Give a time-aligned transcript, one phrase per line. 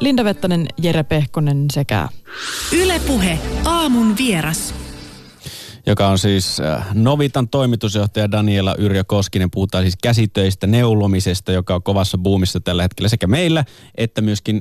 [0.00, 2.08] Linda Vettanen, Jere Pehkonen sekä
[2.72, 4.74] Ylepuhe aamun vieras
[5.86, 9.50] joka on siis äh, Novitan toimitusjohtaja Daniela Yrjö Koskinen.
[9.50, 14.60] Puhutaan siis käsitöistä, neulomisesta, joka on kovassa buumissa tällä hetkellä sekä meillä että myöskin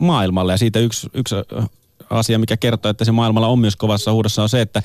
[0.00, 0.52] maailmalla.
[0.52, 1.34] Ja siitä yksi, yksi
[2.10, 4.82] asia, mikä kertoo, että se maailmalla on myös kovassa huudossa, on se, että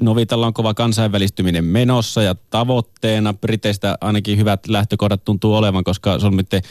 [0.00, 6.62] Novitalla on kova kansainvälistyminen menossa ja tavoitteena Briteistä ainakin hyvät lähtökohdat tuntuu olevan, koska solmitte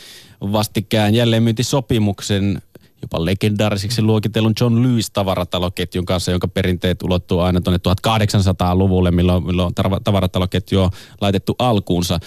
[0.42, 2.62] vastikään jälleenmyyntisopimuksen
[3.02, 9.74] jopa legendaariseksi luokitellun John Lewis tavarataloketjun kanssa, jonka perinteet ulottuu aina tuonne 1800-luvulle, milloin, milloin
[10.04, 10.90] tavarataloketju on
[11.22, 12.20] laitettu alkuunsa.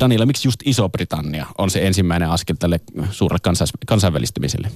[0.00, 3.54] Daniela, miksi just Iso-Britannia on se ensimmäinen askel tälle suurelle
[3.86, 4.70] kansainvälistymiselle?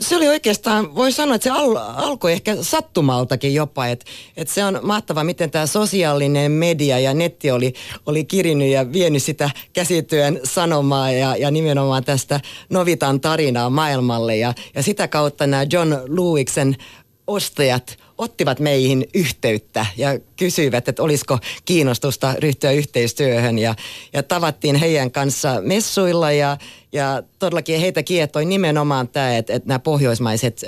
[0.00, 4.64] Se oli oikeastaan, voi sanoa, että se al, alkoi ehkä sattumaltakin jopa, että, että se
[4.64, 7.74] on mahtava, miten tämä sosiaalinen media ja netti oli,
[8.06, 12.40] oli kirinyt ja vienyt sitä käsityön sanomaa ja, ja nimenomaan tästä
[12.70, 14.36] Novitan tarinaa maailmalle.
[14.36, 16.76] Ja, ja sitä kautta nämä John Lewisin
[17.26, 23.58] ostajat ottivat meihin yhteyttä ja kysyivät, että olisiko kiinnostusta ryhtyä yhteistyöhön.
[23.58, 23.74] Ja,
[24.12, 26.56] ja tavattiin heidän kanssa messuilla ja,
[26.92, 30.66] ja todellakin heitä kiettoi nimenomaan tämä, että, että nämä pohjoismaiset ö,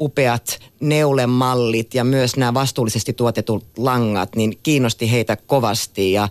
[0.00, 6.12] upeat neulemallit ja myös nämä vastuullisesti tuotetut langat, niin kiinnosti heitä kovasti.
[6.12, 6.28] Ja,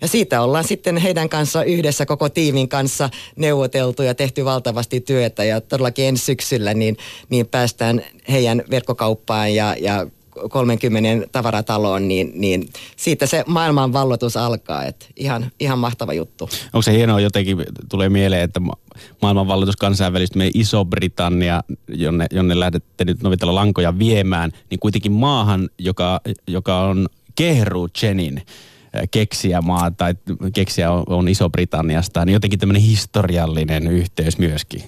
[0.00, 5.44] ja siitä ollaan sitten heidän kanssa yhdessä koko tiimin kanssa neuvoteltu ja tehty valtavasti työtä.
[5.44, 6.96] Ja todellakin ensi syksyllä niin,
[7.28, 10.06] niin päästään heidän verkkokauppaan ja, ja
[10.50, 14.84] 30 tavarataloon, niin, niin siitä se maailman vallotus alkaa.
[14.84, 16.48] Et ihan, ihan mahtava juttu.
[16.64, 17.56] Onko se hienoa jotenkin,
[17.90, 18.60] tulee mieleen, että
[19.22, 26.20] maailman vallotus kansainvälisesti Iso-Britannia, jonne, jonne lähdette nyt novitella lankoja viemään, niin kuitenkin maahan, joka,
[26.46, 28.42] joka on Kehru Chenin
[29.10, 30.14] keksijämaa tai
[30.54, 34.82] keksiä on, on Iso-Britanniasta, niin jotenkin tämmöinen historiallinen yhteys myöskin.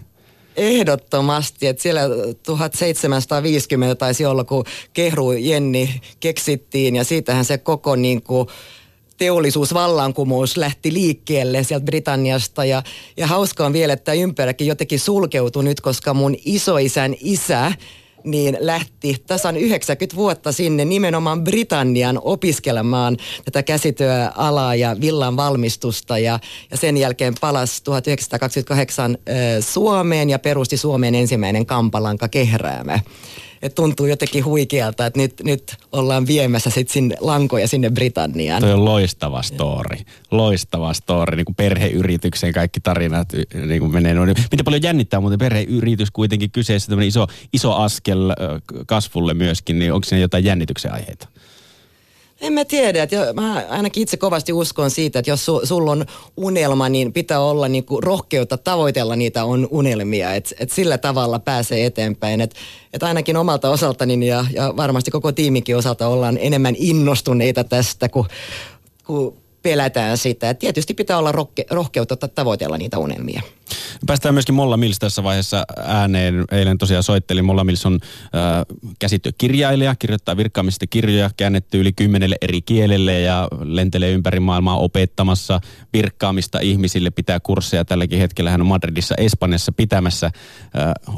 [0.57, 2.01] Ehdottomasti, että siellä
[2.43, 8.49] 1750 taisi olla, kun Kehru Jenni keksittiin ja siitähän se koko niin kuin,
[9.19, 12.65] teollisuusvallankumous lähti liikkeelle sieltä Britanniasta.
[12.65, 12.83] Ja,
[13.17, 17.73] ja hauska on vielä, että ympäräkin jotenkin sulkeutui nyt, koska mun isoisän isä
[18.25, 26.39] niin lähti tasan 90 vuotta sinne nimenomaan Britannian opiskelemaan tätä käsityöalaa ja villan valmistusta ja,
[26.71, 33.01] ja sen jälkeen palasi 1928 äh, Suomeen ja perusti Suomen ensimmäinen kampalanka kehräämä
[33.65, 38.61] että tuntuu jotenkin huikealta, että nyt, nyt ollaan viemässä sit sinne lankoja sinne Britanniaan.
[38.63, 39.97] Toi on loistava story.
[40.31, 43.29] Loistava story, niin kuin perheyrityksen kaikki tarinat
[43.67, 44.35] niin kuin menee noin.
[44.51, 48.31] Miten paljon jännittää muuten perheyritys kuitenkin kyseessä, tämmöinen iso, iso askel
[48.87, 51.29] kasvulle myöskin, niin onko siinä jotain jännityksen aiheita?
[52.41, 56.07] En mä tiedä, että mä ainakin itse kovasti uskon siitä, että jos su, sulla on
[56.37, 61.87] unelma, niin pitää olla niinku rohkeutta tavoitella niitä on unelmia, että et sillä tavalla pääsee
[61.87, 62.41] eteenpäin.
[62.41, 62.57] Että
[62.93, 68.27] et ainakin omalta osaltani ja, ja varmasti koko tiimikin osalta ollaan enemmän innostuneita tästä kuin,
[69.05, 70.51] kuin pelätään sitä.
[70.51, 73.43] Et tietysti pitää olla rohke, rohkeutta tavoitella niitä unelmia.
[74.07, 76.45] Päästään myöskin Molla Mills tässä vaiheessa ääneen.
[76.51, 77.45] Eilen tosiaan soittelin.
[77.45, 77.99] Molla Mills on
[79.05, 85.61] äh, kirjailija, kirjoittaa virkkaamista kirjoja, käännetty yli kymmenelle eri kielelle ja lentelee ympäri maailmaa opettamassa
[85.93, 87.11] virkkaamista ihmisille.
[87.11, 88.51] Pitää kursseja tälläkin hetkellä.
[88.51, 90.33] Hän on Madridissa, Espanjassa pitämässä äh,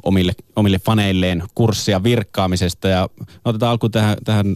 [0.03, 2.89] omille, omille faneilleen kurssia virkkaamisesta.
[2.89, 3.09] Ja
[3.45, 4.47] otetaan alkuun tähän, tähän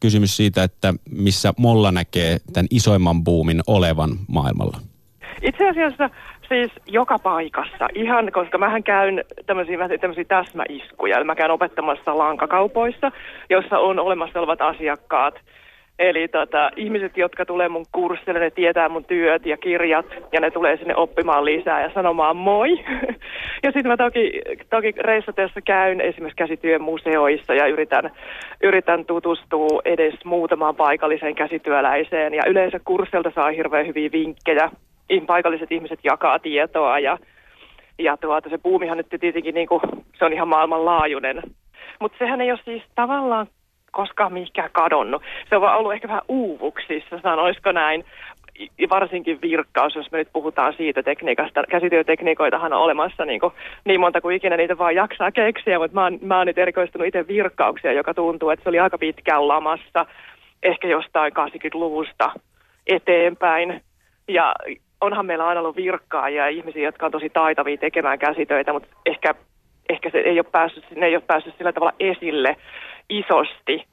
[0.00, 4.80] kysymys siitä, että missä Molla näkee tämän isoimman buumin olevan maailmalla.
[5.42, 6.10] Itse asiassa
[6.48, 13.12] siis joka paikassa, ihan, koska mähän käyn tämmöisiä, tämmöisiä täsmäiskuja, mä käyn opettamassa lankakaupoissa,
[13.50, 15.34] jossa on olemassa olevat asiakkaat.
[15.98, 20.50] Eli tota, ihmiset, jotka tulee mun kurssille, ne tietää mun työt ja kirjat, ja ne
[20.50, 22.70] tulee sinne oppimaan lisää ja sanomaan moi.
[23.64, 24.40] ja sitten mä toki,
[24.70, 28.10] toki reissatessa käyn esimerkiksi käsityön museoissa ja yritän,
[28.62, 32.34] yritän tutustua edes muutamaan paikalliseen käsityöläiseen.
[32.34, 34.70] Ja yleensä kurssilta saa hirveän hyviä vinkkejä
[35.20, 37.18] paikalliset ihmiset jakaa tietoa ja,
[37.98, 39.80] ja tuota, se puumihan nyt tietenkin niin kuin,
[40.18, 41.42] se on ihan maailmanlaajuinen.
[42.00, 43.46] Mutta sehän ei ole siis tavallaan
[43.94, 45.22] koskaan mihinkään kadonnut.
[45.48, 48.04] Se on vaan ollut ehkä vähän uuvuksissa, sanoisiko näin.
[48.90, 51.62] Varsinkin virkkaus, jos me nyt puhutaan siitä tekniikasta.
[51.70, 53.52] Käsityötekniikoitahan on olemassa niin, kuin,
[53.84, 57.08] niin monta kuin ikinä niitä vaan jaksaa keksiä, mutta mä oon, mä oon nyt erikoistunut
[57.08, 60.06] itse virkkauksia, joka tuntuu, että se oli aika pitkään lamassa,
[60.62, 62.32] ehkä jostain 80-luvusta
[62.86, 63.80] eteenpäin.
[64.28, 64.54] Ja
[65.04, 69.34] onhan meillä aina ollut virkkaajia ja ihmisiä, jotka on tosi taitavia tekemään käsitöitä, mutta ehkä,
[69.88, 72.56] ehkä se ei ole päässyt, ne ei ole päässyt sillä tavalla esille
[73.08, 73.84] isosti.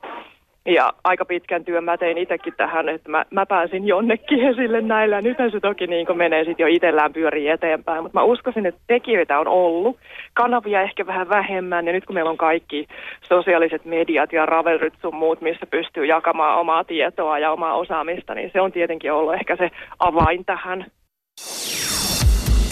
[0.65, 5.21] Ja aika pitkän työn mä tein itsekin tähän, että mä, mä pääsin jonnekin esille näillä.
[5.21, 8.03] Nythän se toki niin menee sitten jo itsellään pyörii eteenpäin.
[8.03, 9.97] Mutta mä uskoisin, että tekijöitä on ollut.
[10.33, 11.87] Kanavia ehkä vähän vähemmän.
[11.87, 12.87] Ja nyt kun meillä on kaikki
[13.27, 18.49] sosiaaliset mediat ja ravelryt sun muut, missä pystyy jakamaan omaa tietoa ja omaa osaamista, niin
[18.53, 20.85] se on tietenkin ollut ehkä se avain tähän.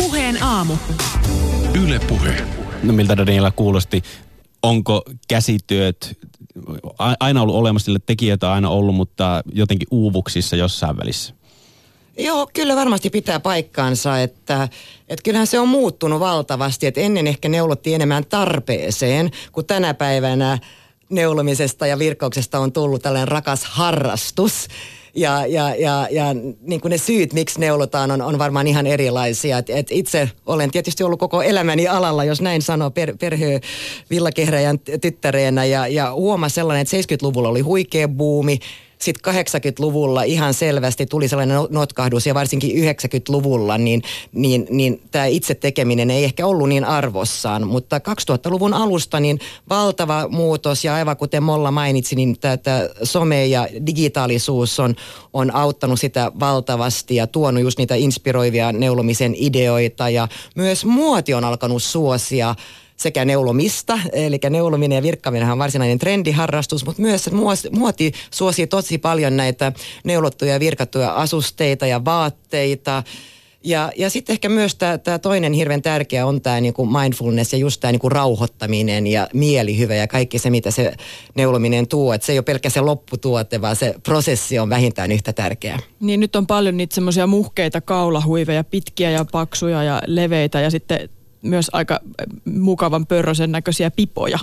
[0.09, 0.73] Puheen aamu.
[1.83, 2.45] Yle Puhe.
[2.83, 4.03] No miltä Daniela kuulosti?
[4.63, 6.17] Onko käsityöt
[7.19, 11.33] aina ollut olemassa, sille tekijöitä aina ollut, mutta jotenkin uuvuksissa jossain välissä?
[12.17, 14.69] Joo, kyllä varmasti pitää paikkaansa, että,
[15.09, 20.57] että kyllähän se on muuttunut valtavasti, että ennen ehkä neulottiin enemmän tarpeeseen, kun tänä päivänä
[21.09, 24.67] neulomisesta ja virkkauksesta on tullut tällainen rakas harrastus.
[25.15, 26.25] Ja, ja, ja, ja
[26.61, 29.57] niin kuin ne syyt, miksi neulotaan, on, on varmaan ihan erilaisia.
[29.57, 33.61] Et, et itse olen tietysti ollut koko elämäni alalla, jos näin sanoo, per, perhe
[34.09, 35.65] villakehräjän tyttäreenä.
[35.65, 38.59] Ja, ja huomasi sellainen, että 70-luvulla oli huikea buumi
[39.01, 44.01] sitten 80-luvulla ihan selvästi tuli sellainen no-, notkahdus ja varsinkin 90-luvulla, niin,
[44.31, 47.68] niin, niin tämä itse tekeminen ei ehkä ollut niin arvossaan.
[47.68, 52.57] Mutta 2000-luvun alusta niin valtava muutos ja aivan kuten Molla mainitsi, niin tämä
[53.04, 54.96] some ja digitaalisuus on,
[55.34, 61.44] on auttanut sitä valtavasti ja tuonut just niitä inspiroivia neulomisen ideoita ja myös muoti on
[61.44, 62.56] alkanut suosia
[63.00, 67.30] sekä neulomista, eli neulominen ja virkkaminen on varsinainen trendiharrastus, mutta myös
[67.72, 69.72] muoti suosii tosi paljon näitä
[70.04, 73.04] neulottuja ja virkattuja asusteita ja vaatteita.
[73.63, 77.81] Ja, ja sitten ehkä myös tämä toinen hirveän tärkeä on tämä niinku mindfulness ja just
[77.81, 80.94] tämä niinku rauhoittaminen ja mielihyvä ja kaikki se, mitä se
[81.36, 82.13] neulominen tuo.
[82.13, 85.80] Että se ei ole pelkkä se lopputuote, vaan se prosessi on vähintään yhtä tärkeä.
[86.00, 91.10] Niin nyt on paljon niitä semmoisia muhkeita kaulahuiveja, pitkiä ja paksuja ja leveitä ja sitten
[91.41, 92.00] myös aika
[92.45, 94.39] mukavan pörrösen näköisiä pipoja.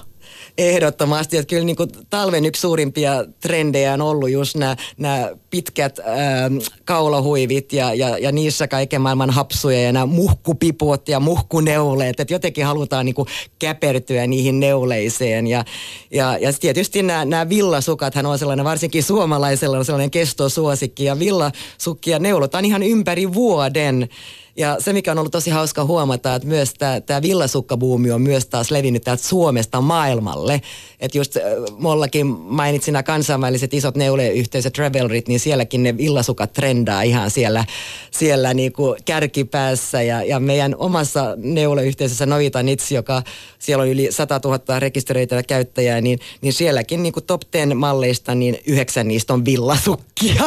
[0.58, 5.98] Ehdottomasti, että kyllä niin kuin talven yksi suurimpia trendejä on ollut just nämä, nämä pitkät
[5.98, 6.50] ää,
[6.84, 12.64] kaulahuivit ja, ja, ja niissä kaiken maailman hapsuja ja nämä muhkupipot ja muhkuneuleet, että jotenkin
[12.64, 13.28] halutaan niin kuin
[13.58, 15.46] käpertyä niihin neuleiseen.
[15.46, 15.64] Ja,
[16.10, 21.04] ja, ja tietysti nämä, nämä villasukathan on sellainen, varsinkin suomalaisella on sellainen kestosuosikki.
[21.04, 24.08] Ja villasukkia neulotaan ihan ympäri vuoden
[24.56, 26.74] ja se, mikä on ollut tosi hauska huomata, että myös
[27.06, 30.62] tämä villasukkabuumi on myös taas levinnyt täältä Suomesta maailmalle.
[31.00, 31.36] Että just
[31.78, 37.64] Mollakin mainitsin nämä kansainväliset isot neuleyhteisöt, Travelrit, niin sielläkin ne villasukat trendaa ihan siellä,
[38.10, 40.02] siellä niin kuin kärkipäässä.
[40.02, 43.22] Ja, ja meidän omassa neuleyhteisössä Novita Nitsi, joka
[43.58, 48.34] siellä on yli 100 000 rekisteröityä käyttäjää, niin, niin sielläkin niin kuin top 10 malleista,
[48.34, 50.44] niin yhdeksän niistä on villasukkia.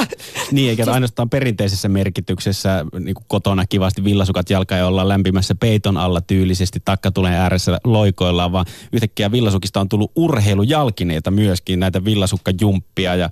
[0.51, 5.97] Niin, eikä ainoastaan perinteisessä merkityksessä niin kuin kotona kivasti villasukat jalka ja olla lämpimässä peiton
[5.97, 13.29] alla tyylisesti takkatulen ääressä loikoillaan, vaan yhtäkkiä villasukista on tullut urheilujalkineita myöskin, näitä villasukkajumppia ja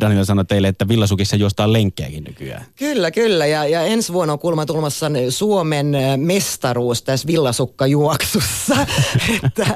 [0.00, 2.64] Daniel sanoi teille, että villasukissa juostaan lenkkejäkin nykyään.
[2.76, 8.76] Kyllä, kyllä ja, ja ensi vuonna on kulma tulmassa Suomen mestaruus tässä villasukkajuoksussa.
[9.44, 9.66] että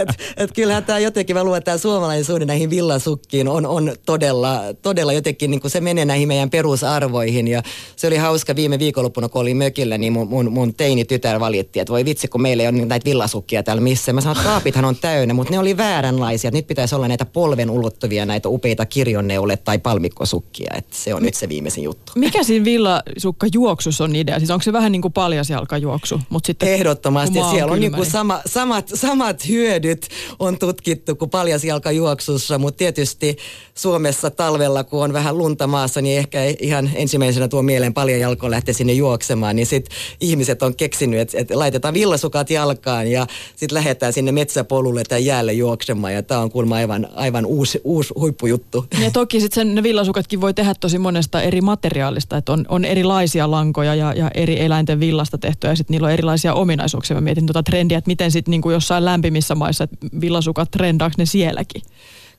[0.00, 4.60] et, et kyllähän tämä jotenkin, mä luulen, että tämä suomalaisuuden näihin villasukkiin on, on todella,
[4.82, 7.62] todella jotenkin, niin kuin se menee näihin meidän perusarvoihin ja
[7.96, 11.80] se oli hauska viime viikonloppuna, kun olin mökillä, niin mun, mun, mun teini tytär valitti,
[11.80, 14.12] että voi vitsi, kun meillä ei ole näitä villasukkia täällä missä.
[14.12, 16.50] Mä sanoin, että kaapithan on täynnä, mutta ne oli vääränlaisia.
[16.50, 20.74] Nyt pitäisi olla näitä polven ulottuvia, näitä upeita kirjonneule tai palmikkosukkia.
[20.76, 22.12] Että se on nyt se viimeisin juttu.
[22.14, 24.38] Mikä siinä villasukka juoksussa on idea?
[24.38, 26.20] Siis onko se vähän niin kuin paljasjalkajuoksu?
[26.28, 27.38] Mutta sitten Ehdottomasti.
[27.38, 33.36] On siellä on niin kuin sama, samat, samat hyödyt on tutkittu kuin paljasjalkajuoksussa, mutta tietysti
[33.74, 38.74] Suomessa talvella, kun on vähän lunta maassa, niin ehkä ihan ensimmäisenä tuo mieleen paljajalko lähtee
[38.74, 44.12] sinne juoksemaan, niin sitten ihmiset on keksinyt, että, että laitetaan villasukat jalkaan ja sitten lähdetään
[44.12, 48.84] sinne metsäpolulle tai jäälle juoksemaan ja tämä on kuulemma aivan, aivan uusi, uusi huippujuttu.
[49.02, 53.50] Ja toki sitten ne villasukatkin voi tehdä tosi monesta eri materiaalista, että on, on erilaisia
[53.50, 57.14] lankoja ja, ja eri eläinten villasta tehtyä ja sitten niillä on erilaisiä ominaisuuksia.
[57.14, 59.88] Mä mietin tuota trendiä, että miten sitten niinku jossain lämpimissä maissa,
[60.20, 61.82] villasukat trendaako ne sielläkin?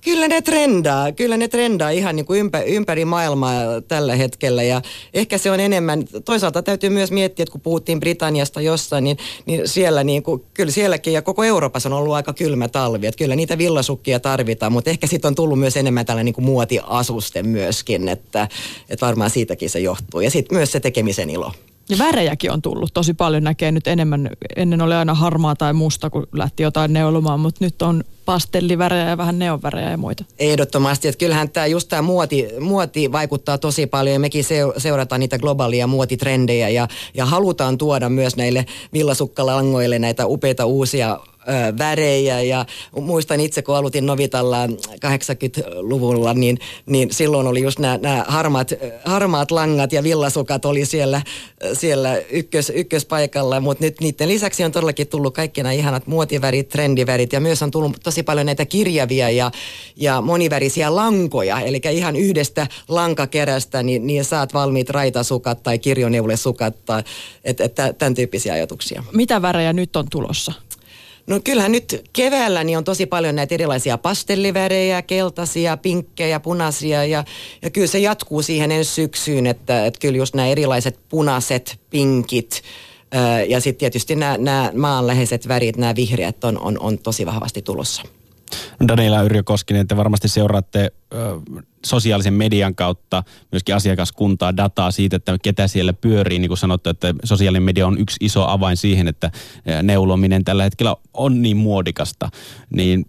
[0.03, 4.63] Kyllä ne trendaa, kyllä ne trendaa ihan niin kuin ympä, ympäri maailmaa tällä hetkellä.
[4.63, 4.81] Ja
[5.13, 9.67] ehkä se on enemmän, toisaalta täytyy myös miettiä, että kun puhuttiin Britanniasta jossain, niin, niin
[9.67, 13.35] siellä niin kuin, kyllä sielläkin ja koko Euroopassa on ollut aika kylmä talvi, että kyllä
[13.35, 18.09] niitä villasukkia tarvitaan, mutta ehkä sitten on tullut myös enemmän tällainen niin kuin muotiasuste myöskin,
[18.09, 18.47] että,
[18.89, 20.21] että varmaan siitäkin se johtuu.
[20.21, 21.51] Ja sitten myös se tekemisen ilo.
[21.89, 24.29] Ja värejäkin on tullut tosi paljon, näkee nyt enemmän.
[24.55, 29.17] Ennen oli aina harmaa tai musta, kun lähti jotain neulomaan, mutta nyt on pastellivärejä ja
[29.17, 30.25] vähän neonvärejä ja muita.
[30.39, 34.43] Ehdottomasti, että kyllähän tämä just tämä muoti, muoti vaikuttaa tosi paljon ja mekin
[34.77, 41.19] seurataan niitä globaalia muotitrendejä ja, ja halutaan tuoda myös näille villasukkalangoille näitä upeita uusia
[41.77, 42.65] värejä ja
[43.01, 48.73] muistan itse, kun aloitin Novitalla 80-luvulla, niin, niin silloin oli just nämä harmaat,
[49.05, 51.21] harmaat langat ja villasukat oli siellä,
[51.73, 57.33] siellä ykkös, ykköspaikalla, mutta nyt niiden lisäksi on todellakin tullut kaikki nämä ihanat muotivärit, trendivärit
[57.33, 59.51] ja myös on tullut tosi paljon näitä kirjavia ja,
[59.95, 67.03] ja monivärisiä lankoja, eli ihan yhdestä lankakerästä niin, niin saat valmiit raitasukat tai kirjoneulesukat tai
[67.43, 69.03] et, et, tämän tyyppisiä ajatuksia.
[69.13, 70.53] Mitä värejä nyt on tulossa?
[71.27, 77.23] No kyllähän nyt keväällä niin on tosi paljon näitä erilaisia pastellivärejä, keltaisia, pinkkejä, punaisia ja,
[77.61, 82.61] ja kyllä se jatkuu siihen ensi syksyyn, että, että kyllä just nämä erilaiset punaiset, pinkit
[83.47, 88.03] ja sitten tietysti nämä, nämä maanläheiset värit, nämä vihreät on, on, on tosi vahvasti tulossa.
[88.87, 91.17] Daniela Yrjö Koskinen, te varmasti seuraatte ö,
[91.85, 96.39] sosiaalisen median kautta myöskin asiakaskuntaa, dataa siitä, että ketä siellä pyörii.
[96.39, 99.31] Niin kuin sanottu, että sosiaalinen media on yksi iso avain siihen, että
[99.83, 102.29] neulominen tällä hetkellä on niin muodikasta.
[102.69, 103.05] Niin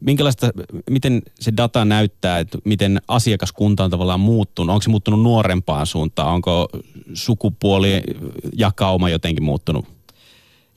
[0.00, 0.50] minkälaista,
[0.90, 4.74] miten se data näyttää, että miten asiakaskunta on tavallaan muuttunut?
[4.74, 6.34] Onko se muuttunut nuorempaan suuntaan?
[6.34, 6.68] Onko
[7.14, 8.02] sukupuoli
[8.56, 9.99] jakauma jotenkin muuttunut?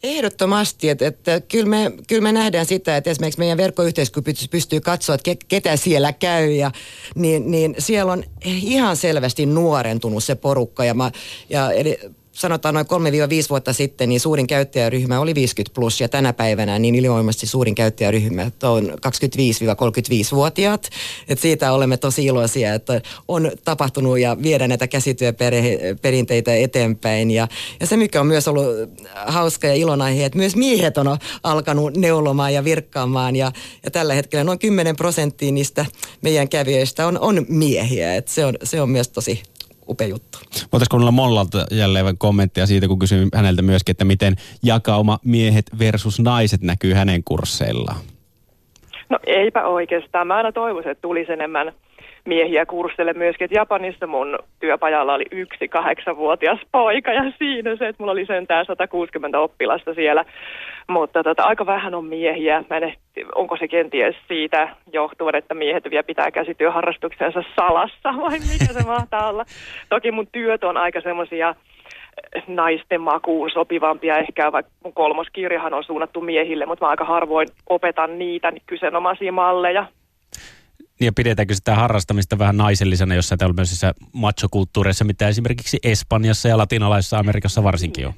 [0.03, 5.15] Ehdottomasti, että, että kyllä, me, kyllä me nähdään sitä, että esimerkiksi meidän verkkoyhteiskunta pystyy katsoa,
[5.15, 6.71] että ketä siellä käy ja
[7.15, 11.11] niin, niin siellä on ihan selvästi nuorentunut se porukka ja, mä,
[11.49, 11.99] ja eli
[12.33, 12.89] sanotaan noin 3-5
[13.49, 18.51] vuotta sitten, niin suurin käyttäjäryhmä oli 50 plus ja tänä päivänä niin ylivoimaisesti suurin käyttäjäryhmä
[18.63, 20.89] on 25-35-vuotiaat.
[21.27, 27.31] Et siitä olemme tosi iloisia, että on tapahtunut ja viedä näitä käsityöperinteitä eteenpäin.
[27.31, 27.47] Ja,
[27.79, 28.65] ja se, mikä on myös ollut
[29.25, 33.51] hauska ja ilonaihe, että myös miehet on alkanut neulomaan ja virkkaamaan ja,
[33.85, 35.85] ja tällä hetkellä noin 10 prosenttia niistä
[36.21, 38.15] meidän kävijöistä on, on miehiä.
[38.15, 39.43] Et se, on, se on myös tosi
[39.89, 40.37] upea juttu.
[40.71, 46.19] Voitaisiin kuunnella Mollalta jälleen kommenttia siitä, kun kysyin häneltä myöskin, että miten jakauma miehet versus
[46.19, 47.97] naiset näkyy hänen kursseillaan?
[49.09, 50.27] No eipä oikeastaan.
[50.27, 51.73] Mä aina toivoisin, että tulisi enemmän
[52.25, 53.45] miehiä kurssille myöskin.
[53.45, 58.65] Että Japanissa mun työpajalla oli yksi kahdeksanvuotias poika ja siinä se, että mulla oli sentään
[58.65, 60.25] 160 oppilasta siellä.
[60.87, 62.63] Mutta tota, aika vähän on miehiä.
[62.69, 62.93] Mä en,
[63.35, 69.29] onko se kenties siitä johtuvan, että miehet vielä pitää käsityöharrastuksensa salassa vai mikä se mahtaa
[69.29, 69.45] olla.
[69.89, 71.55] Toki mun työt on aika semmoisia
[72.47, 74.17] naisten makuun sopivampia.
[74.17, 79.31] Ehkä vaikka mun kolmoskirjahan on suunnattu miehille, mutta mä aika harvoin opetan niitä niin kyseenomaisia
[79.31, 79.85] malleja.
[81.01, 87.63] Ja pidetäänkö sitä harrastamista vähän naisellisena jossain tämmöisissä machokulttuureissa, mitä esimerkiksi Espanjassa ja latinalaisessa Amerikassa
[87.63, 88.13] varsinkin on?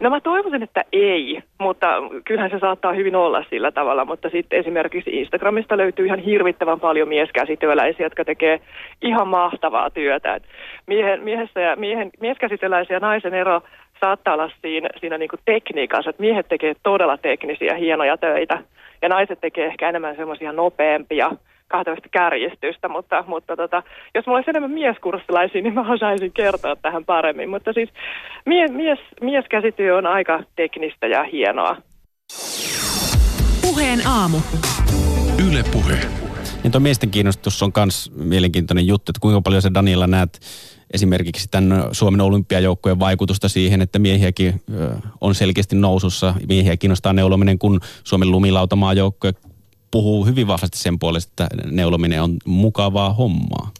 [0.00, 1.86] No mä toivoisin, että ei, mutta
[2.24, 7.08] kyllähän se saattaa hyvin olla sillä tavalla, mutta sitten esimerkiksi Instagramista löytyy ihan hirvittävän paljon
[7.08, 8.60] mieskäsityöläisiä, jotka tekee
[9.02, 10.34] ihan mahtavaa työtä.
[10.34, 10.42] Et
[10.86, 13.62] miehen, miehessä ja miehen, mieskäsityöläisiä ja naisen ero
[14.00, 18.58] saattaa olla siinä, siinä niin tekniikassa, että miehet tekee todella teknisiä, hienoja töitä
[19.02, 21.30] ja naiset tekee ehkä enemmän semmoisia nopeampia,
[21.68, 23.82] kahdenlaista kärjistystä, mutta, mutta tota,
[24.14, 27.50] jos mulla olisi enemmän mieskurssilaisia, niin mä osaisin kertoa tähän paremmin.
[27.50, 27.88] Mutta siis
[28.46, 31.76] mie, mies, mieskäsityö on aika teknistä ja hienoa.
[33.62, 34.38] Puheen aamu.
[35.48, 35.98] Yle Puhe.
[36.62, 40.40] Niin tuo miesten kiinnostus on myös mielenkiintoinen juttu, että kuinka paljon se Daniela näet
[40.94, 44.62] esimerkiksi tämän Suomen olympiajoukkojen vaikutusta siihen, että miehiäkin
[45.20, 46.34] on selkeästi nousussa.
[46.48, 49.32] Miehiä kiinnostaa neulominen, kun Suomen lumilautamaajoukkue
[49.90, 53.70] puhuu hyvin vahvasti sen puolesta, että neulominen on mukavaa hommaa.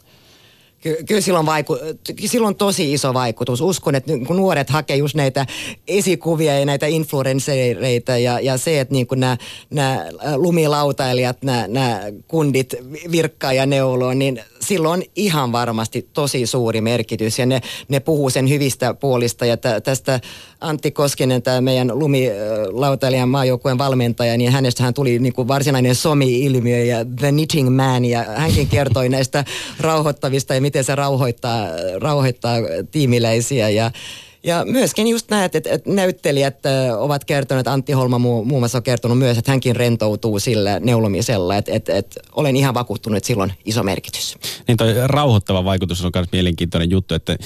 [0.81, 3.61] Ky- kyllä silloin, vaiku- silloin tosi iso vaikutus.
[3.61, 5.45] Uskon, että kun nuoret hakee just näitä
[5.87, 9.37] esikuvia ja näitä influenssereita ja, ja se, että niin nämä,
[9.69, 10.05] nämä
[10.35, 12.75] lumilautailijat, nämä, nämä kundit
[13.11, 17.39] virkkaa ja neuloo, niin silloin on ihan varmasti tosi suuri merkitys.
[17.39, 19.45] Ja ne, ne puhuu sen hyvistä puolista.
[19.45, 20.19] Ja tä, tästä
[20.61, 27.05] Antti Koskinen, tämä meidän lumilautailijan maajoukkueen valmentaja, niin hänestähän tuli niin kuin varsinainen somi-ilmiö ja
[27.05, 28.05] The Knitting Man.
[28.05, 29.45] Ja hänkin kertoi näistä
[29.79, 31.67] rauhoittavista ja miten se rauhoittaa,
[32.01, 32.57] rauhoittaa
[32.91, 33.91] tiimiläisiä ja
[34.43, 36.59] ja myöskin just näet, että, näyttelijät
[36.97, 41.71] ovat kertoneet, Antti Holma muun muassa on kertonut myös, että hänkin rentoutuu sillä neulomisella, että,
[41.73, 44.37] että, että olen ihan vakuuttunut, että silloin iso merkitys.
[44.67, 47.37] Niin toi rauhoittava vaikutus on myös mielenkiintoinen juttu, että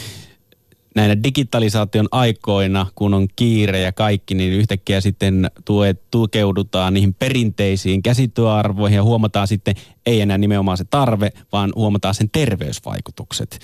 [0.95, 8.03] näinä digitalisaation aikoina, kun on kiire ja kaikki, niin yhtäkkiä sitten tuet, tukeudutaan niihin perinteisiin
[8.03, 13.60] käsityöarvoihin ja huomataan sitten ei enää nimenomaan se tarve, vaan huomataan sen terveysvaikutukset.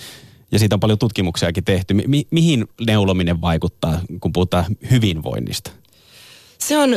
[0.52, 1.94] Ja siitä on paljon tutkimuksiakin tehty.
[1.94, 5.70] Mi- mihin neulominen vaikuttaa, kun puhutaan hyvinvoinnista?
[6.58, 6.90] Se on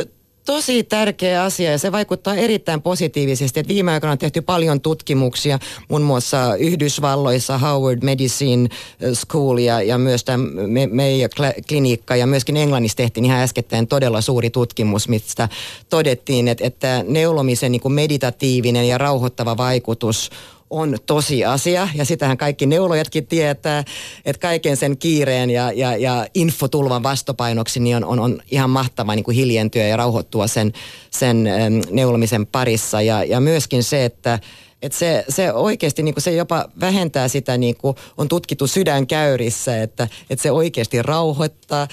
[0.44, 3.60] tosi tärkeä asia ja se vaikuttaa erittäin positiivisesti.
[3.60, 5.58] Et viime aikoina on tehty paljon tutkimuksia,
[5.88, 8.68] muun muassa Yhdysvalloissa Howard Medicine
[9.14, 10.44] School ja, ja myös tämä
[10.92, 11.28] Mayo
[11.68, 15.48] Klinikka ja myöskin Englannissa tehtiin ihan äskettäin todella suuri tutkimus, mistä
[15.88, 20.30] todettiin, että, että neulomisen niin kuin meditatiivinen ja rauhoittava vaikutus
[20.72, 23.84] on tosiasia ja sitähän kaikki neulojatkin tietää,
[24.24, 29.14] että kaiken sen kiireen ja, ja, ja infotulvan vastopainoksi niin on, on, on ihan mahtava
[29.14, 30.72] niin kuin hiljentyä ja rauhoittua sen,
[31.10, 31.48] sen
[31.90, 33.02] neulomisen parissa.
[33.02, 34.38] Ja, ja myöskin se, että
[34.82, 40.08] että se, se oikeasti niin se jopa vähentää sitä, niin kuin on tutkittu sydänkäyrissä, että,
[40.30, 41.88] että se oikeasti rauhoittaa.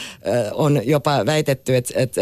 [0.53, 2.21] On jopa väitetty, että, että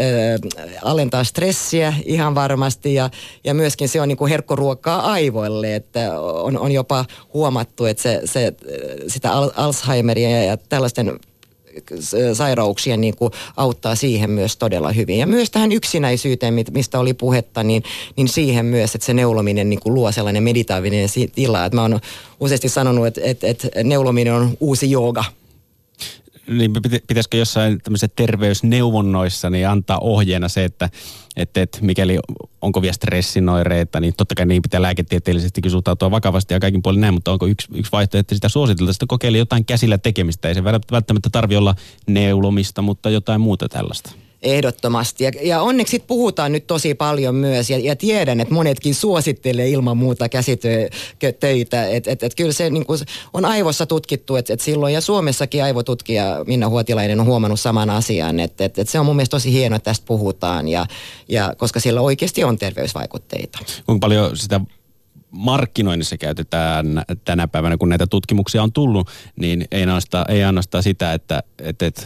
[0.82, 3.10] alentaa stressiä ihan varmasti ja,
[3.44, 8.52] ja myöskin se on niin herkkoruokkaa aivoille, että on, on jopa huomattu, että se, se,
[9.08, 11.18] sitä Alzheimeria ja tällaisten
[12.32, 15.18] sairauksien niin kuin auttaa siihen myös todella hyvin.
[15.18, 17.82] Ja myös tähän yksinäisyyteen, mistä oli puhetta, niin,
[18.16, 21.64] niin siihen myös, että se neulominen niin kuin luo sellainen meditaavinen tila.
[21.64, 22.00] Että mä oon
[22.40, 25.24] useasti sanonut, että, että, että neulominen on uusi jooga
[26.48, 26.72] niin
[27.06, 30.90] pitäisikö jossain tämmöisissä terveysneuvonnoissa niin antaa ohjeena se, että,
[31.36, 32.18] että, että mikäli
[32.62, 37.14] on kovia stressinoireita, niin totta kai niin pitää lääketieteellisesti suhtautua vakavasti ja kaikin puolin näin,
[37.14, 40.48] mutta onko yksi, yksi vaihtoehto, että sitä suositeltaisiin, että kokeili jotain käsillä tekemistä.
[40.48, 41.74] Ei se välttämättä tarvi olla
[42.06, 44.27] neulomista, mutta jotain muuta tällaista.
[44.42, 45.24] Ehdottomasti.
[45.24, 47.70] Ja, ja onneksi puhutaan nyt tosi paljon myös.
[47.70, 51.86] Ja, ja tiedän, että monetkin suosittelee ilman muuta käsitöitä.
[51.90, 53.00] Että et, et kyllä se niin kuin
[53.32, 58.40] on aivossa tutkittu, että et silloin ja Suomessakin aivotutkija Minna Huotilainen on huomannut saman asian.
[58.40, 60.68] Että et, et se on mun mielestä tosi hienoa, että tästä puhutaan.
[60.68, 60.86] Ja,
[61.28, 63.58] ja koska sillä oikeasti on terveysvaikutteita.
[63.86, 64.60] Kuinka paljon sitä
[65.30, 71.12] markkinoinnissa käytetään tänä päivänä, kun näitä tutkimuksia on tullut, niin ei ainoastaan, ei ainoastaan sitä,
[71.12, 72.02] että, että, että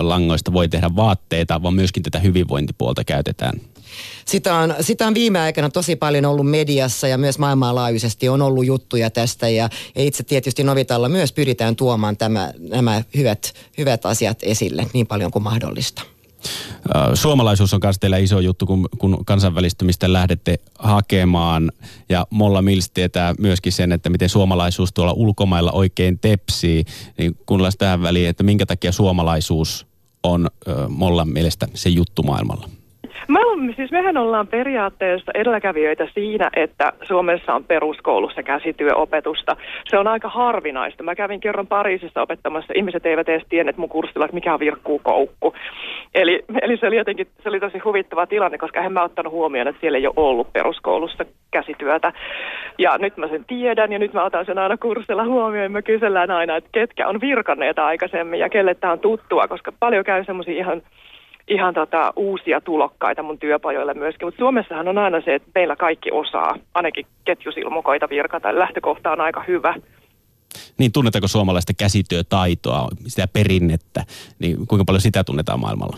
[0.00, 3.60] langoista voi tehdä vaatteita, vaan myöskin tätä hyvinvointipuolta käytetään.
[4.24, 8.66] Sitä on, sitä on viime aikana tosi paljon ollut mediassa ja myös maailmanlaajuisesti on ollut
[8.66, 14.86] juttuja tästä ja, itse tietysti Novitalla myös pyritään tuomaan tämä, nämä hyvät, hyvät asiat esille
[14.92, 16.02] niin paljon kuin mahdollista.
[17.14, 21.72] Suomalaisuus on myös teillä iso juttu, kun, kun kansainvälistymistä lähdette hakemaan.
[22.08, 26.84] Ja Molla Mills tietää myöskin sen, että miten suomalaisuus tuolla ulkomailla oikein tepsii.
[27.18, 29.86] Niin kuunnellaan tähän väliin, että minkä takia suomalaisuus
[30.22, 30.48] on
[30.88, 32.68] Mollan mielestä se juttu maailmalla.
[33.28, 33.38] Mä,
[33.76, 39.56] siis mehän ollaan periaatteessa edelläkävijöitä siinä, että Suomessa on peruskoulussa käsityöopetusta.
[39.88, 41.02] Se on aika harvinaista.
[41.02, 42.72] Mä kävin kerran Pariisissa opettamassa.
[42.76, 45.54] Ihmiset eivät edes tienneet mun kurssilla, että mikä on virkkuukoukku.
[46.14, 49.68] Eli, eli se oli jotenkin se oli tosi huvittava tilanne, koska en mä ottanut huomioon,
[49.68, 52.12] että siellä ei ole ollut peruskoulussa käsityötä.
[52.78, 55.72] Ja nyt mä sen tiedän ja nyt mä otan sen aina kurssilla huomioon.
[55.72, 60.04] Mä kysellään aina, että ketkä on virkanneita aikaisemmin ja kelle tämä on tuttua, koska paljon
[60.04, 60.82] käy semmoisia ihan
[61.48, 64.26] ihan tota, uusia tulokkaita mun työpajoille myöskin.
[64.26, 68.58] Mutta Suomessahan on aina se, että meillä kaikki osaa, ainakin ketjusilmukoita virkata.
[68.58, 69.74] Lähtökohta on aika hyvä.
[70.78, 74.04] Niin tunnetteko suomalaista käsityötaitoa, sitä perinnettä,
[74.38, 75.96] niin kuinka paljon sitä tunnetaan maailmalla?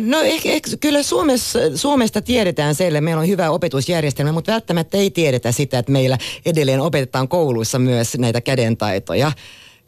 [0.00, 5.10] No ehkä, ehkä kyllä Suomessa, Suomesta tiedetään siellä, meillä on hyvä opetusjärjestelmä, mutta välttämättä ei
[5.10, 9.32] tiedetä sitä, että meillä edelleen opetetaan kouluissa myös näitä kädentaitoja.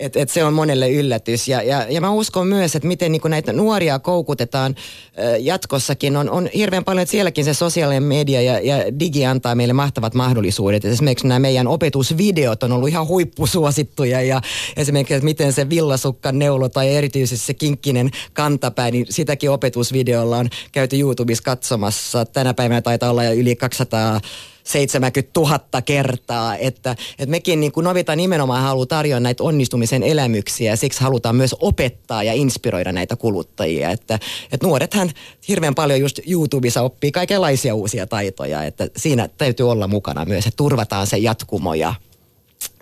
[0.01, 1.49] Et, et se on monelle yllätys.
[1.49, 6.17] Ja, ja, ja mä uskon myös, että miten niin näitä nuoria koukutetaan äh, jatkossakin.
[6.17, 10.15] On, on hirveän paljon, että sielläkin se sosiaalinen media ja, ja digi antaa meille mahtavat
[10.15, 10.85] mahdollisuudet.
[10.85, 14.23] Et esimerkiksi nämä meidän opetusvideot on ollut ihan huippusuosittuja.
[14.23, 14.41] Ja
[14.77, 20.49] esimerkiksi, että miten se villasukka neulo tai erityisesti se kinkkinen kantapää, niin sitäkin opetusvideolla on
[20.73, 22.25] käyty YouTubessa katsomassa.
[22.25, 24.21] Tänä päivänä taitaa olla jo yli 200
[24.65, 30.71] 70 000 kertaa, että, että mekin niin kuin Novita nimenomaan haluaa tarjota näitä onnistumisen elämyksiä
[30.71, 34.19] ja siksi halutaan myös opettaa ja inspiroida näitä kuluttajia, että,
[34.53, 35.11] että nuorethan
[35.49, 40.57] hirveän paljon just YouTubessa oppii kaikenlaisia uusia taitoja, että siinä täytyy olla mukana myös, että
[40.57, 41.95] turvataan se jatkumo ja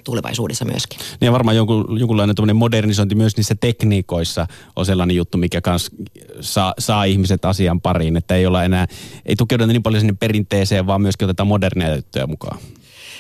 [0.05, 0.99] tulevaisuudessa myöskin.
[0.99, 5.91] Niin ja varmaan jonkun, jonkunlainen modernisointi myös niissä tekniikoissa on sellainen juttu, mikä kans
[6.41, 8.87] saa, saa ihmiset asian pariin, että ei olla enää,
[9.27, 12.59] ei tukeuduta niin paljon sinne perinteeseen, vaan myöskin otetaan modernia juttuja mukaan.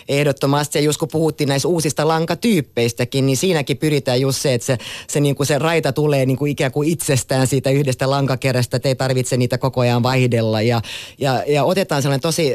[0.09, 4.79] Ehdottomasti, ja just kun puhuttiin näistä uusista lankatyyppeistäkin, niin siinäkin pyritään just se, että se,
[5.09, 8.89] se, niin kuin se raita tulee niin kuin ikään kuin itsestään siitä yhdestä lankakerästä, että
[8.89, 10.83] ei tarvitse niitä koko ajan vaihdella, ja,
[11.19, 12.53] ja, ja otetaan sellainen tosi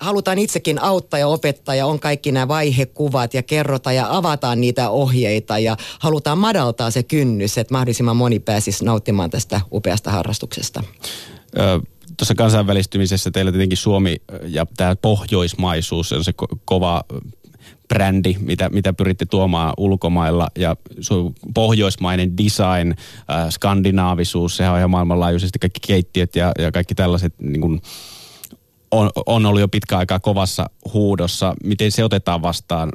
[0.00, 4.90] halutaan itsekin auttaa ja opettaa ja on kaikki nämä vaihekuvat ja kerrota ja avataan niitä
[4.90, 10.82] ohjeita ja halutaan madaltaa se kynnys, että mahdollisimman moni pääsisi nauttimaan tästä upeasta harrastuksesta.
[11.58, 11.80] Ö,
[12.16, 17.04] tuossa kansainvälistymisessä teillä tietenkin Suomi ja tämä pohjoismaisuus on se ko- kova
[17.88, 20.76] brändi, mitä, mitä pyritte tuomaan ulkomailla ja
[21.54, 22.94] pohjoismainen design,
[23.30, 27.80] äh, skandinaavisuus, sehän on ihan maailmanlaajuisesti kaikki keittiöt ja, ja kaikki tällaiset niin kuin,
[28.94, 31.54] on, on ollut jo pitkä aikaa kovassa huudossa.
[31.64, 32.92] Miten se otetaan vastaan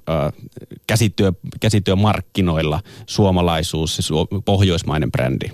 [0.88, 4.04] käsityö, käsityömarkkinoilla suomalaisuus, se
[4.46, 5.48] pohjoismainen brändi?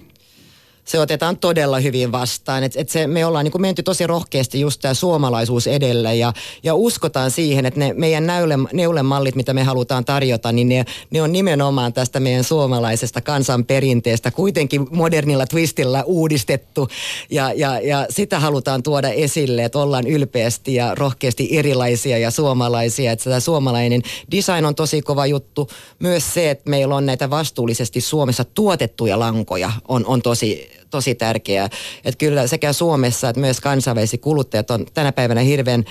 [0.86, 2.64] Se otetaan todella hyvin vastaan.
[2.64, 6.76] Et, et se, me ollaan niin menty tosi rohkeasti just tämä suomalaisuus edellä ja, ja
[6.76, 11.32] uskotaan siihen, että ne meidän näyle, neulemallit, mitä me halutaan tarjota, niin ne, ne on
[11.32, 16.88] nimenomaan tästä meidän suomalaisesta kansanperinteestä kuitenkin modernilla twistillä uudistettu
[17.30, 23.12] ja, ja, ja sitä halutaan tuoda esille, että ollaan ylpeästi ja rohkeasti erilaisia ja suomalaisia.
[23.12, 25.70] Että tämä suomalainen design on tosi kova juttu.
[26.00, 31.70] Myös se, että meillä on näitä vastuullisesti Suomessa tuotettuja lankoja on, on tosi tosi tärkeää.
[32.06, 35.86] Että kyllä sekä Suomessa että myös kansainvälisiä kuluttajat on tänä päivänä hirveän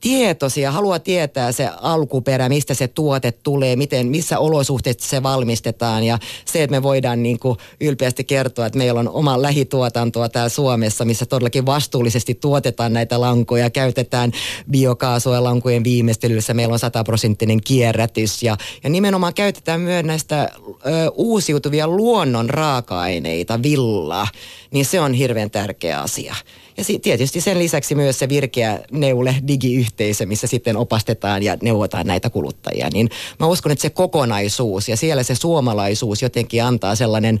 [0.00, 6.18] tietoisia, haluaa tietää se alkuperä, mistä se tuote tulee, miten, missä olosuhteissa se valmistetaan ja
[6.44, 11.04] se, että me voidaan niin kuin ylpeästi kertoa, että meillä on oma lähituotantoa täällä Suomessa,
[11.04, 14.32] missä todellakin vastuullisesti tuotetaan näitä lankoja, käytetään
[14.70, 20.78] biokaasua lankojen viimeistelyssä, meillä on sataprosenttinen kierrätys ja, ja nimenomaan käytetään myös näistä ö,
[21.14, 24.28] uusiutuvia luonnon raaka-aineita, villaa,
[24.70, 26.34] niin se on hirveän tärkeä asia.
[26.76, 32.30] Ja tietysti sen lisäksi myös se virkeä neule digiyhteisö, missä sitten opastetaan ja neuvotaan näitä
[32.30, 32.88] kuluttajia.
[32.92, 33.10] Niin
[33.40, 37.40] mä uskon, että se kokonaisuus ja siellä se suomalaisuus jotenkin antaa sellainen...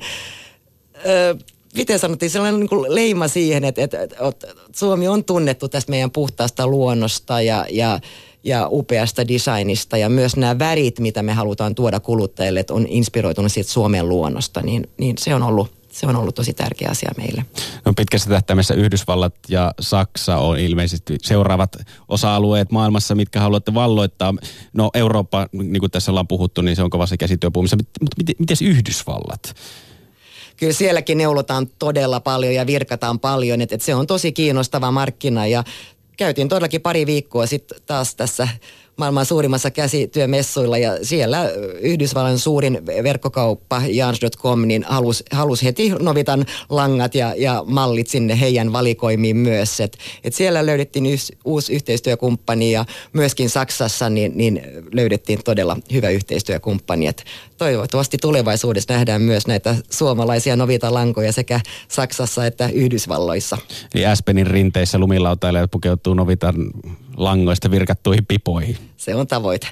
[1.06, 1.34] Öö,
[1.76, 6.66] miten sanottiin, sellainen niin leima siihen, että, että, että Suomi on tunnettu tästä meidän puhtaasta
[6.66, 8.00] luonnosta ja, ja,
[8.44, 13.52] ja upeasta designista ja myös nämä värit, mitä me halutaan tuoda kuluttajille, että on inspiroitunut
[13.52, 17.44] siitä Suomen luonnosta, niin, niin se on ollut se on ollut tosi tärkeä asia meille.
[17.84, 21.76] No pitkässä tähtäimessä Yhdysvallat ja Saksa on ilmeisesti seuraavat
[22.08, 24.34] osa-alueet maailmassa, mitkä haluatte valloittaa.
[24.72, 27.76] No Eurooppa, niin kuin tässä ollaan puhuttu, niin se on kovassa käsityöpuumissa.
[28.00, 29.54] Mutta miten Yhdysvallat?
[30.56, 33.60] kyllä sielläkin neulotaan todella paljon ja virkataan paljon.
[33.60, 35.64] Että et se on tosi kiinnostava markkina ja
[36.16, 38.48] käytiin todellakin pari viikkoa sitten taas tässä
[38.96, 47.14] maailman suurimmassa käsityömessuilla ja siellä Yhdysvallan suurin verkkokauppa Jans.com niin halusi, halusi heti Novitan langat
[47.14, 49.80] ja, ja mallit sinne heidän valikoimiin myös.
[49.80, 56.10] Et, et siellä löydettiin ys, uusi yhteistyökumppani ja myöskin Saksassa niin, niin löydettiin todella hyvä
[56.10, 57.06] yhteistyökumppani.
[57.06, 57.24] Et
[57.58, 63.58] toivottavasti tulevaisuudessa nähdään myös näitä suomalaisia Novitan lankoja sekä Saksassa että Yhdysvalloissa.
[63.94, 66.54] Eli Aspenin rinteissä lumilautailijat pukeutuu Novitan
[67.16, 68.76] langoista virkattuihin pipoihin.
[68.96, 69.68] Se on tavoite.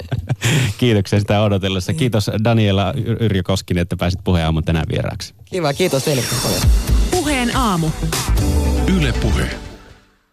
[0.78, 1.94] Kiitoksia sitä odotellessa.
[1.94, 5.34] Kiitos Daniela Yrjö Koskinen, että pääsit puheen aamun tänään vieraaksi.
[5.44, 6.62] Kiva, kiitos teille paljon.
[7.10, 7.90] Puheen aamu.
[8.96, 9.73] Yle Puhe.